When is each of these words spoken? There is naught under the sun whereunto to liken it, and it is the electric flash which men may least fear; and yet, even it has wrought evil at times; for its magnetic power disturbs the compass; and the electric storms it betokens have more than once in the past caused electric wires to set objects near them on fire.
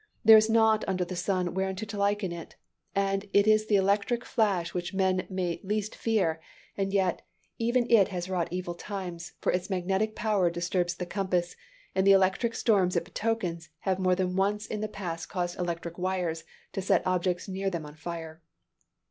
There 0.25 0.35
is 0.37 0.49
naught 0.49 0.83
under 0.87 1.05
the 1.05 1.15
sun 1.15 1.53
whereunto 1.53 1.85
to 1.85 1.97
liken 1.99 2.31
it, 2.31 2.55
and 2.95 3.27
it 3.33 3.45
is 3.45 3.67
the 3.67 3.75
electric 3.75 4.25
flash 4.25 4.73
which 4.73 4.95
men 4.95 5.27
may 5.29 5.61
least 5.63 5.95
fear; 5.95 6.41
and 6.75 6.91
yet, 6.91 7.21
even 7.59 7.85
it 7.87 8.07
has 8.07 8.27
wrought 8.27 8.47
evil 8.49 8.73
at 8.73 8.79
times; 8.79 9.33
for 9.41 9.51
its 9.51 9.69
magnetic 9.69 10.15
power 10.15 10.49
disturbs 10.49 10.95
the 10.95 11.05
compass; 11.05 11.55
and 11.93 12.07
the 12.07 12.13
electric 12.13 12.55
storms 12.55 12.95
it 12.95 13.05
betokens 13.05 13.69
have 13.81 13.99
more 13.99 14.15
than 14.15 14.35
once 14.35 14.65
in 14.65 14.81
the 14.81 14.87
past 14.87 15.29
caused 15.29 15.59
electric 15.59 15.99
wires 15.99 16.45
to 16.73 16.81
set 16.81 17.05
objects 17.05 17.47
near 17.47 17.69
them 17.69 17.85
on 17.85 17.93
fire. 17.93 18.41